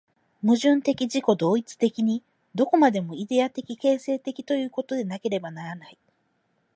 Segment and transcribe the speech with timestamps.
[0.43, 2.23] 矛盾的自己同一的に、
[2.55, 5.99] どこまでもイデヤ的形成的ということでなければならない。